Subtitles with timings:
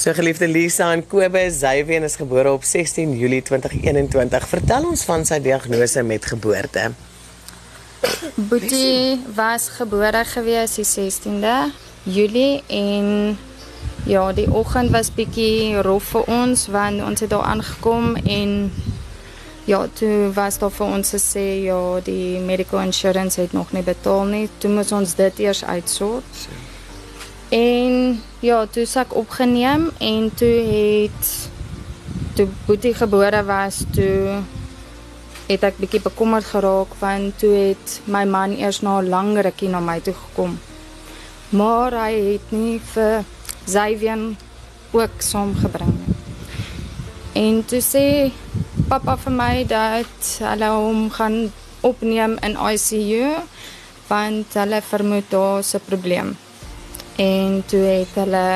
[0.00, 4.46] So geliefde Lisa en Kobus, Xavier is gebore op 16 Julie 2021.
[4.48, 6.86] Vertel ons van sy diagnose met geboorte.
[8.48, 11.52] Boetie was gebore gewees die 16de
[12.08, 13.36] Julie en
[14.08, 18.56] ja, die oggend was bietjie rof vir ons want ons het daar aangekom en
[19.68, 24.24] ja, toe was daar vir ons gesê ja, die medical insurance het nog nie betaal
[24.32, 24.46] nie.
[24.64, 26.48] Toe moes ons dit eers uitsort.
[27.50, 31.50] En ja, toe sak opgeneem en toe het
[32.34, 34.38] toe Boetie gebore was, toe
[35.48, 39.68] het ek bietjie bekommerd geraak want toe het my man eers na 'n lang rukkie
[39.68, 40.58] na my toe gekom.
[41.50, 43.24] Maar hy het nie vir
[43.66, 44.36] Xavier
[44.92, 46.14] ook saamgebring nie.
[47.32, 48.30] En toe sê
[48.88, 53.26] pappa vir my dat hulle hom gaan opneem in ICU
[54.06, 56.36] want hulle vermoed daar's 'n probleem.
[57.16, 58.46] En toe het hulle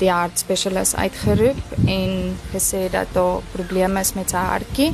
[0.00, 4.92] die hartspesialis uitgeroep en gesê dat daar probleme is met sy hartjie.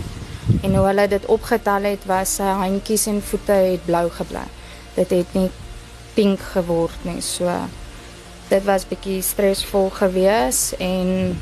[0.63, 4.45] En hoe hulle dit opgetel het was sy handjies en voete het blou gebly.
[4.95, 5.49] Dit het nie
[6.15, 7.21] pink geword nie.
[7.21, 7.51] So
[8.49, 11.39] dit was bietjie stresvol geweest en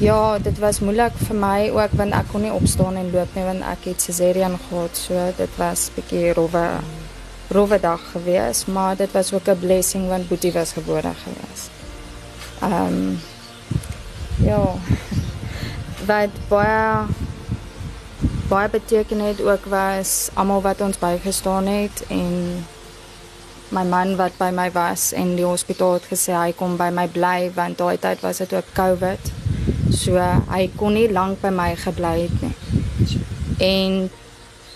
[0.00, 3.44] ja, dit was moeilik vir my ook want ek kon nie opstaan en loop nie
[3.46, 4.96] want ek het cesarean gehad.
[4.96, 6.66] So dit was bietjie rowwe
[7.54, 11.70] rowwe dag geweest, maar dit was ook 'n blessing want Boetie was gebore geweest.
[12.60, 13.20] Ehm um,
[14.36, 14.74] ja.
[16.06, 17.06] Wat baie
[18.48, 22.64] baie beteken het ook was almal wat ons bygestaan het en
[23.68, 27.06] my man wat by my was en die hospitaal het gesê hy kom by my
[27.08, 29.32] bly want daai tyd was dit ook COVID.
[29.90, 30.18] So
[30.50, 32.54] hy kon nie lank by my gebly het nie.
[33.58, 34.10] En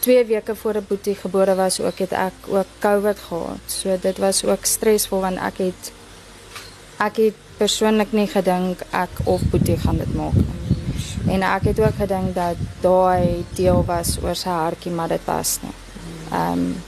[0.08, 3.64] 2 weke voor 'n boetie gebore was ook het ek ook COVID gehad.
[3.66, 5.92] So dit was ook stresvol want ek het
[6.96, 11.32] ek het persoonlik nie gedink ek of boetie gaan dit maak nie.
[11.34, 15.58] En ek het ook gedink dat daai deel was oor sy hartjie, maar dit was
[15.62, 15.76] nie.
[16.32, 16.82] Ehm um,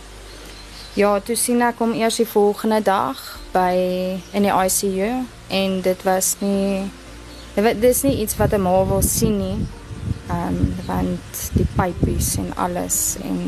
[0.94, 3.74] ja, toe sien ek hom eers die volgende dag by
[4.32, 6.90] in die ICU en dit was nie
[7.54, 9.66] dit is nie iets wat 'n ma wil sien nie.
[10.30, 13.38] Ehm um, want die pypies en alles en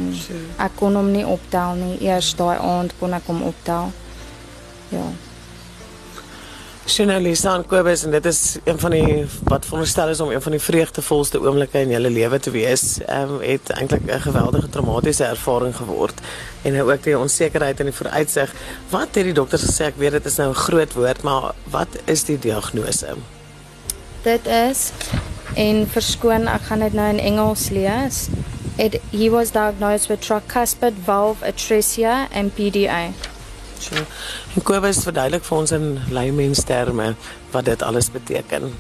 [0.59, 1.99] ek kon hom nie optel nie.
[2.03, 3.93] Eers daai aand kon ek hom optel.
[4.91, 5.05] Ja.
[6.85, 10.43] Sien Lisa en Kobus en dit is een van die wat veronderstel is om een
[10.43, 12.99] van die vreugdevolste oomblikke in julle lewe te wees.
[13.07, 16.19] Ehm um, het eintlik 'n geweldige traumatiese ervaring geword
[16.63, 18.55] en nou ook die onsekerheid en die vooruitsig.
[18.91, 19.85] Wat het die dokters gesê?
[19.93, 23.15] Ek weet dit is nou 'n groot woord, maar wat is die diagnose?
[24.23, 24.91] Dit is
[25.55, 28.29] en verskoon, ek gaan dit nou in Engels lees.
[28.81, 33.13] It he was diagnosed with tricuspid valve atresia and PDA.
[33.83, 33.99] So,
[34.55, 37.13] en Kobus verduidelik vir ons in laymense terme
[37.53, 38.71] wat dit alles beteken.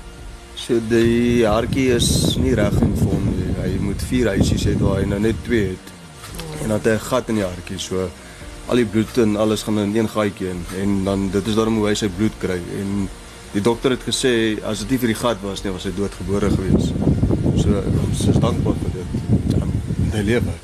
[0.56, 3.50] So die hartjie is nie reg in vorm nie.
[3.60, 5.94] Hy moet vier huisies hê waar hy nou net twee het.
[6.62, 8.08] En dan het hy 'n gat in die hartjie, so
[8.70, 11.80] al die bloed en alles gaan in een gaatjie in en dan dit is daarom
[11.80, 13.08] hoe hy sy bloed kry en
[13.52, 16.50] die dokter het gesê as dit nie vir die gat was nie, was hy doodgebore
[16.54, 16.92] gewees.
[17.60, 19.16] So ons is dankbaar vir dit.
[19.60, 19.74] Um,
[20.14, 20.54] hy lewe.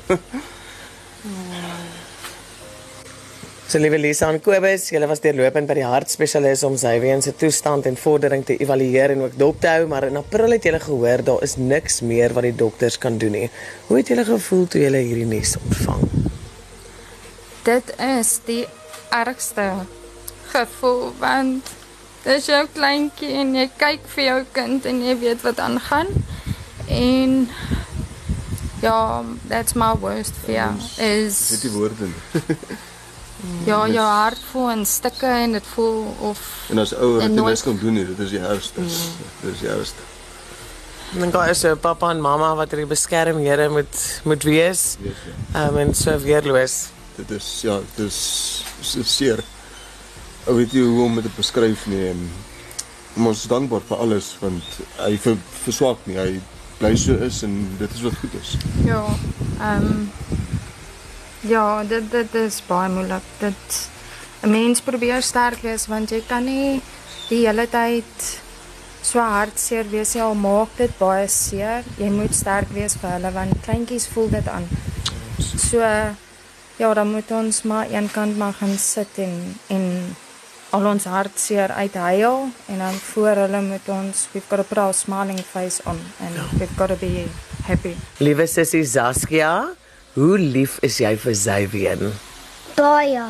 [3.69, 7.85] So liewe Lisa en Kobus, julle was deurlopend by die hartspesialis om Xavier se toestand
[7.85, 11.21] en vordering te evalueer en ook dop te hou, maar in April het julle gehoor
[11.27, 13.45] daar is niks meer wat die dokters kan doen nie.
[13.85, 16.01] Hoe het julle gevoel toe julle hierdie nuus ontvang?
[17.69, 18.63] Dit is die
[19.13, 19.69] ergste
[20.49, 21.69] gevoel want
[22.29, 26.07] dis jou kleintjie en jy kyk vir jou kind en jy weet wat aangaan.
[26.87, 27.49] En
[28.81, 28.99] ja,
[29.49, 32.09] that's my worst fear is Dit die woorde.
[33.63, 36.39] Ja, jou hart voel in stukke en dit voel of
[36.73, 38.83] En as ouer het jy nooit- niks kan doen nie, dit is die ergste.
[39.41, 40.07] Dit is die ergste.
[41.13, 44.97] Dan gaan is 'n pappa en mamma wat hierdie beskermhede moet moet wees.
[44.99, 45.33] Weet jy.
[45.55, 46.75] Ehm um, en so weerloos.
[47.15, 48.19] Dit is ja, dit is
[48.93, 49.39] dit is seer.
[50.47, 52.21] Ou weet jy hoe om dit te beskryf nie en
[53.19, 56.17] ons is dankbaar vir alles want hy ver, verswak nie.
[56.17, 56.39] Hy
[56.79, 58.55] bly so is en dit is wat goed is.
[58.87, 59.03] ja,
[59.59, 60.11] ehm um,
[61.41, 63.25] ja, dit dit is baie moeilik.
[63.39, 63.79] Dit
[64.43, 66.81] 'n mens probeer sterk wees want jy kan nie
[67.29, 68.39] die hele tyd
[69.01, 70.23] so hartseer wees nie.
[70.23, 71.83] Al maak dit baie seer.
[71.97, 74.67] Jy moet sterk wees vir hulle want kleintjies voel dit aan.
[75.39, 75.79] So
[76.79, 80.15] ja, dan moet ons maar eenkant maar gaan sit en en
[80.75, 84.93] al ons hartseer uithuil en dan voor hulle moet ons we've got to put our
[84.93, 87.25] smiling face on and we've got to be
[87.65, 87.95] happy.
[88.21, 89.73] Liewe sussie Saskia,
[90.13, 92.09] hoe lief is jy vir Xavier?
[92.77, 93.25] Baie.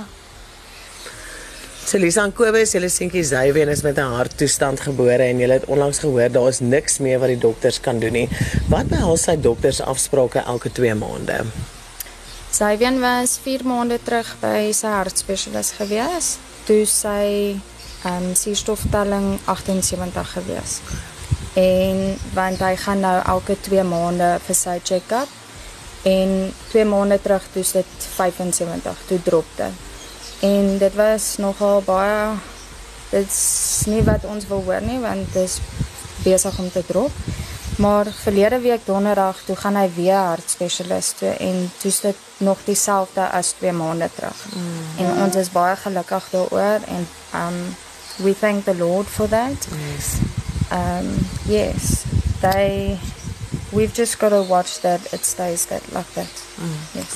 [1.89, 5.65] So Lisa en Kobus, julle seentjie Xavier is met 'n harttoestand gebore en julle het
[5.65, 8.29] onlangs gehoor daar is niks meer wat die dokters kan doen nie.
[8.67, 11.45] Wat behels sy dokters afsprake elke 2 maande?
[12.59, 16.25] Xavier was 4 maande terug by sy hartspesialis gewees.
[16.67, 20.73] Toe sy ehm um, suurstoftelling 78 gewees.
[21.55, 22.01] En
[22.35, 25.31] want hy gaan nou elke 2 maande vir sy check-up
[26.11, 29.87] en 2 maande terug toe dit 75 toe drop dit.
[30.51, 32.35] En dit was nogal baie
[33.13, 35.61] dit's nie wat ons wil hoor nie want dit is
[36.27, 37.23] besig om te drop.
[37.79, 43.29] Maar verlede week donderdag toe gaan hy weer hartspesialis toe en toe's dit nog dieselfde
[43.29, 44.41] as 2 maande terug.
[44.55, 45.05] Mm.
[45.05, 47.59] En ons is baie gelukkig daaroor en um
[48.15, 49.67] we thank the Lord for that.
[49.71, 50.11] Yes.
[50.75, 51.07] Um
[51.47, 52.03] yes,
[52.41, 52.99] they
[53.71, 56.43] we've just got to watch that it stays that like that.
[56.59, 56.75] Mm.
[56.91, 57.15] Yes.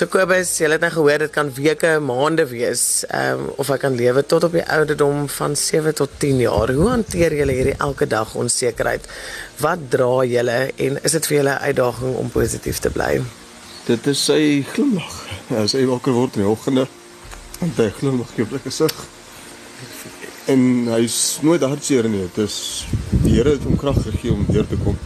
[0.00, 3.76] So Kobus, jy het nou gehoor dit kan weke, maande wees, ehm um, of hy
[3.82, 6.70] kan lewe tot op die ouderdom van 7 tot 10 jaar.
[6.72, 9.04] Hoe hanteer julle hierdie elke dag onsekerheid?
[9.60, 10.56] Wat dra julle
[10.86, 13.20] en is dit vir julle 'n uitdaging om positief te bly?
[13.84, 15.20] Dit is sy glimlag.
[15.60, 16.86] As hy wakker word in die oggende,
[17.60, 18.94] en hy glimlag op sy gesig.
[20.46, 20.62] En
[20.96, 22.24] hy's nooit hartseer nie.
[22.32, 24.96] Dit is die Here het hom krag gegee om deur te kom.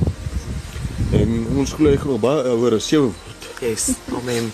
[1.10, 3.50] En ons glo hy gaan baie oor 'n sewe word.
[3.60, 3.98] Yes.
[4.14, 4.52] Amen.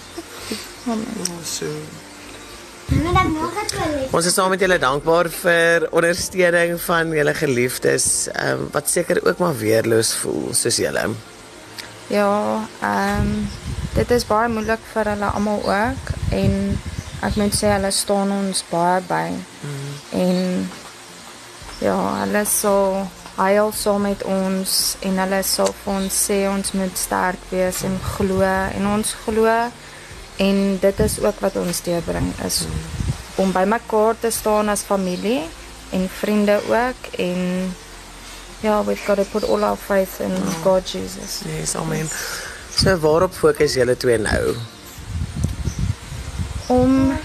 [4.11, 9.39] Ons is saam met julle dankbaar vir ondersteuning van julle geliefdes, um, wat seker ook
[9.39, 11.05] maar weerloos voel soos julle.
[12.11, 12.31] Ja,
[12.81, 13.49] ehm um,
[13.95, 16.53] dit is baie moeilik vir hulle almal ook en
[17.27, 19.25] ek moet sê hulle staan ons baie by.
[19.67, 19.97] Mm.
[20.21, 20.71] En
[21.81, 23.07] ja, hulle so
[23.41, 24.73] huil saam met ons
[25.07, 29.55] en hulle sal vir ons sê ons moet sterk wees en glo en ons glo
[30.41, 32.65] en dit is ook wat ons deurbring is
[33.41, 35.43] om by mekaar te staan as familie
[35.97, 37.41] en vriende ook en
[38.61, 40.63] ja we've got to put all our faith in oh.
[40.63, 41.41] God Jesus.
[41.45, 42.09] Yes, amen.
[42.77, 44.55] So waarop fokus julle twee nou?
[46.67, 47.19] Om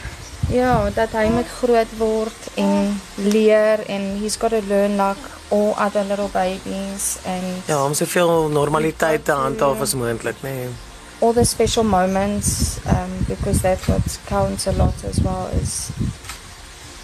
[0.49, 5.75] ja, dat hy met groot word en leer en he's got to learn like all
[5.79, 10.51] other little babies and Ja, om soveel normaliteit te handhaaf as moontlik, nê.
[10.51, 10.93] Nee
[11.25, 15.91] all the special moments um, because that's what counts a lot as well is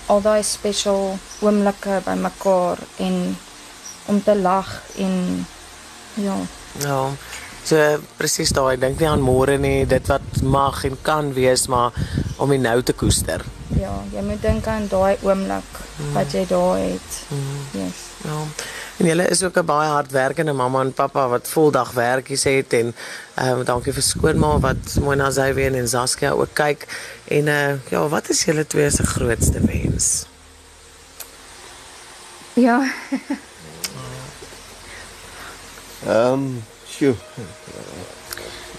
[0.08, 3.16] all those special oomblikke by mekaar en
[4.06, 5.46] om te lag en
[6.14, 6.38] ja.
[6.86, 7.00] Ja
[7.66, 7.80] so
[8.20, 11.98] presies daai dink nie aan môre nie dit wat mag en kan wees maar
[12.38, 13.42] om die nou te koester.
[13.80, 16.14] Ja jy moet dink aan daai oomblik mm.
[16.14, 17.22] wat jy daar het.
[17.34, 17.66] Mm.
[17.82, 18.06] yes.
[18.30, 18.46] Ja
[19.02, 22.96] En julle is ook 'n baie hardwerkende mamma en pappa wat voldag werkies het en
[23.34, 26.86] ehm um, dankie vir skoonma wat mooi na sy weer en Saskia ook kyk.
[27.24, 30.26] En eh uh, ja, wat is julle twee se grootste wens?
[32.54, 32.92] Ja.
[36.06, 37.16] Ehm, um, sjoe.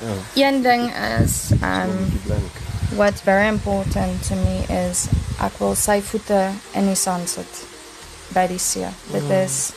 [0.01, 0.47] Ja.
[0.47, 2.13] Een ding is ehm um,
[2.97, 5.05] what's very important to me is
[5.41, 7.67] ek wil sy voete in die sand sit
[8.29, 8.87] by die see.
[9.11, 9.31] Dit mm.
[9.31, 9.71] is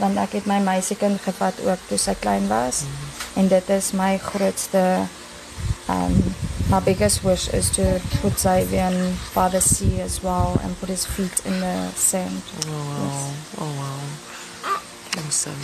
[0.00, 3.40] want ek het my meisiekind gevat ook toe sy klein was mm -hmm.
[3.40, 4.84] en dit is my grootste
[5.88, 6.34] um
[6.70, 8.92] my biggest wish is to put Xavier
[9.34, 12.42] by the sea as well and put his feet in the sand.
[12.66, 13.06] Oh wow.
[13.06, 13.34] Yes.
[13.58, 14.00] Oh wow.
[15.26, 15.60] Awesome.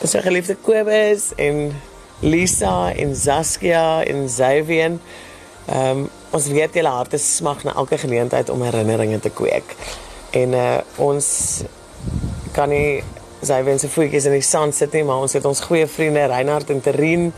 [0.00, 1.80] Dis so, geliefde Kobus en
[2.20, 4.98] Lisa en Saskia en Xavier.
[5.68, 9.76] Ehm um, ons weet julle harte smag na elke geleentheid om herinneringe te kweek.
[10.30, 11.28] En uh ons
[12.54, 13.02] kan nie
[13.42, 16.70] sy wense voetjies in die sand sit nie, maar ons het ons goeie vriende Reinhard
[16.74, 17.28] en Terien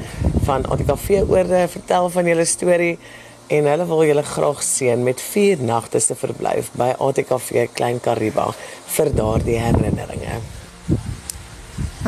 [0.47, 2.95] van ATKV oorde vertel van julle storie
[3.51, 8.51] en hulle wil julle graag seën met vier nagte se verblyf by ATKV Klein Kariba
[8.97, 10.39] vir daardie herinneringe.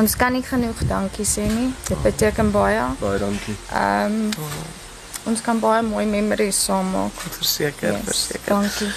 [0.01, 1.69] Ons kan nie genoeg dankie sê nie.
[1.85, 2.87] Dit beteken baie.
[3.01, 3.57] Baie dankie.
[3.73, 4.55] Ehm um,
[5.29, 7.19] ons kan baie mooi memories saam maak.
[7.37, 8.49] Verseker, yes, verseker.
[8.49, 8.89] Dankie.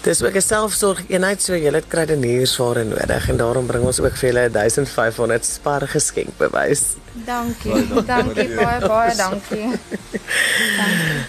[0.00, 4.16] Dis ook 'n selfsorg eenheid so jy het kruideniersware nodig en daarom bring ons ook
[4.16, 6.82] vir julle 1500 spar geskenk bewys.
[7.12, 8.04] Dankie.
[8.06, 9.68] Dankie baie baie dankie.
[9.68, 9.78] dankie.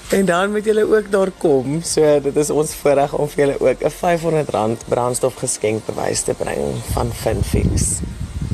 [0.18, 1.82] En dan moet julle ook daar kom.
[1.84, 6.34] So dit is ons voorreg om vir julle ook 'n R500 brandstof geskenk bewys te
[6.34, 8.00] bring van Finfix.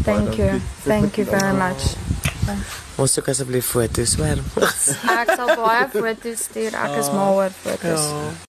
[0.04, 0.62] Thank you.
[0.84, 1.94] Thank you very much.
[2.96, 4.40] Ons sê asseblief foto's, hoor.
[5.20, 6.74] Ek sal baie foto's stuur.
[6.74, 8.06] Ek is mal oor foto's.
[8.10, 8.46] Ja.